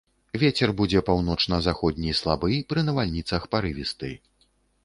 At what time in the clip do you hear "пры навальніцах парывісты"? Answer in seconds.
2.73-4.15